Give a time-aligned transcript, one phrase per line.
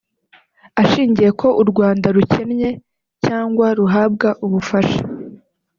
[0.81, 2.69] ashingiye ko u Rwanda rukennye
[3.25, 4.99] cyangwa ruhabwa ubufasha